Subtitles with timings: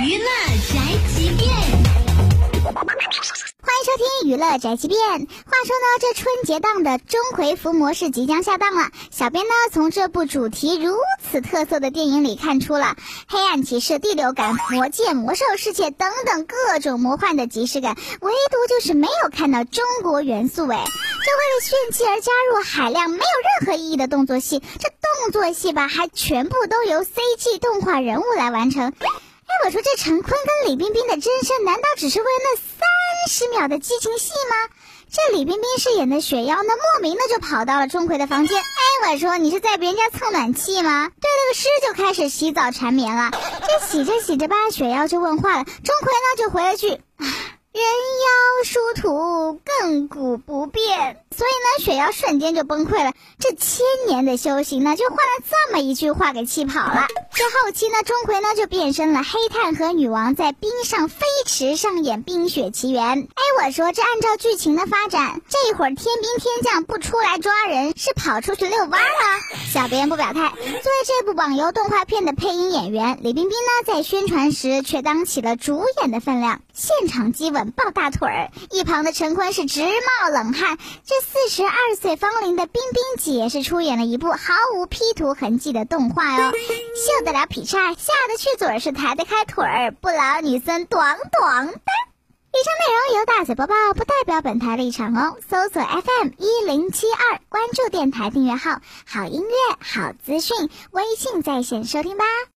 [0.00, 0.24] 娱乐
[0.70, 0.78] 宅
[1.12, 1.50] 急便。
[2.70, 5.00] 欢迎收听娱乐宅急便。
[5.00, 8.92] 话说呢，这春节档的钟馗伏魔式即将下档了。
[9.10, 10.94] 小编呢，从这部主题如
[11.28, 12.94] 此特色的电影里看出了
[13.26, 20.68] 黑暗骑士、第六感、魔界、魔兽世界等等各种魔幻的即视感，唯独就是没有看到中国元素。
[20.68, 23.22] 哎，这为了炫技而加入海量没有
[23.58, 28.92] 任何意义的动作戏，这动作戏吧，还全部都由 CG 动画人物来完成。
[29.64, 34.74] 我说这陈坤跟李冰冰的真身，难道只是为了那三十秒的激情戏吗？
[35.10, 38.58] 这李冰冰饰演的雪妖，呢莫名的就跑到了钟馗的房间。
[38.58, 41.10] 哎，我说你是在别人家蹭暖气吗？
[41.20, 43.30] 对了个诗就开始洗澡缠绵了。
[43.32, 46.88] 这洗着洗着吧，雪妖就问话了，钟馗呢就回了句。
[46.88, 51.24] 人妖殊途，亘古不变。
[51.36, 53.12] 所以呢，雪妖瞬间就崩溃了。
[53.38, 57.06] 这千年的修行呢，就换了这么一句话给气跑了。
[57.38, 63.02] 这后期呢，钟馗呢就变身了黑炭和女王，在冰上飞驰上演《冰雪奇缘》。
[63.26, 69.06] 哎，我说这按照剧情的发展，这会儿天兵天将不出来抓人，是跑出去遛弯了？
[69.72, 70.48] 小编不表态。
[70.48, 78.50] 作为这部网游动画片的配音演员，李冰冰呢，在宣传时却当起了主演的分量，现场激吻抱大腿儿。
[78.72, 80.76] 一旁的陈坤是直冒冷汗。
[81.06, 81.14] 这。
[81.28, 91.72] 四十二岁芳龄的冰冰姐是出演了一部毫无 P 图痕迹的动画哦，秀得了劈叉，下得去嘴是抬得开腿儿，不老女生短短的。
[91.74, 95.36] 以上内容由大嘴播报，不代表本台立场哦。
[95.46, 102.24] 搜索 FM 一零七二，关注电台订阅号，好音乐好资讯，微信在线收听吧。